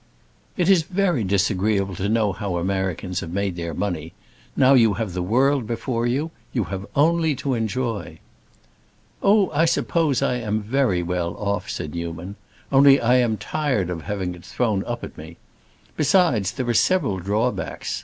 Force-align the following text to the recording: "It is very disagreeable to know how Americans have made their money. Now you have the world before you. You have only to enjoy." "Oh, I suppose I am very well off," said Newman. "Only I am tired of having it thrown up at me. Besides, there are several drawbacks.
"It 0.57 0.67
is 0.67 0.81
very 0.81 1.23
disagreeable 1.23 1.93
to 1.97 2.09
know 2.09 2.33
how 2.33 2.55
Americans 2.57 3.19
have 3.19 3.29
made 3.31 3.55
their 3.55 3.75
money. 3.75 4.13
Now 4.57 4.73
you 4.73 4.95
have 4.95 5.13
the 5.13 5.21
world 5.21 5.67
before 5.67 6.07
you. 6.07 6.31
You 6.53 6.63
have 6.73 6.87
only 6.95 7.35
to 7.35 7.53
enjoy." 7.53 8.17
"Oh, 9.21 9.51
I 9.51 9.65
suppose 9.65 10.23
I 10.23 10.37
am 10.37 10.63
very 10.63 11.03
well 11.03 11.35
off," 11.37 11.69
said 11.69 11.93
Newman. 11.93 12.35
"Only 12.71 12.99
I 12.99 13.17
am 13.17 13.37
tired 13.37 13.91
of 13.91 14.01
having 14.01 14.33
it 14.33 14.43
thrown 14.43 14.83
up 14.85 15.03
at 15.03 15.19
me. 15.19 15.37
Besides, 15.95 16.53
there 16.53 16.67
are 16.67 16.73
several 16.73 17.19
drawbacks. 17.19 17.99